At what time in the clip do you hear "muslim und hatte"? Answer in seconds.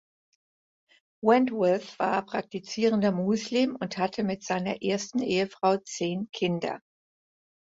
3.11-4.23